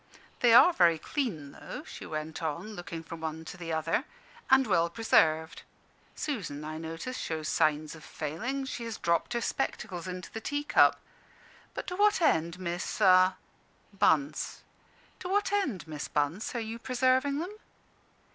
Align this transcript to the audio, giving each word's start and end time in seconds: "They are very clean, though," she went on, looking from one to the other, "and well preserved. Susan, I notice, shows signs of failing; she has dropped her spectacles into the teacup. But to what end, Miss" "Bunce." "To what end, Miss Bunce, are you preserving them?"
"They 0.39 0.51
are 0.51 0.73
very 0.73 0.97
clean, 0.97 1.51
though," 1.51 1.83
she 1.83 2.07
went 2.07 2.41
on, 2.41 2.73
looking 2.73 3.03
from 3.03 3.21
one 3.21 3.45
to 3.45 3.55
the 3.55 3.71
other, 3.71 4.05
"and 4.49 4.65
well 4.65 4.89
preserved. 4.89 5.61
Susan, 6.15 6.63
I 6.63 6.79
notice, 6.79 7.19
shows 7.19 7.47
signs 7.49 7.93
of 7.93 8.03
failing; 8.03 8.65
she 8.65 8.83
has 8.85 8.97
dropped 8.97 9.33
her 9.33 9.41
spectacles 9.41 10.07
into 10.07 10.31
the 10.31 10.41
teacup. 10.41 10.99
But 11.75 11.85
to 11.85 11.95
what 11.95 12.19
end, 12.19 12.57
Miss" 12.57 12.97
"Bunce." 13.93 14.63
"To 15.19 15.29
what 15.29 15.51
end, 15.51 15.87
Miss 15.87 16.07
Bunce, 16.07 16.55
are 16.55 16.59
you 16.59 16.79
preserving 16.79 17.37
them?" 17.37 17.55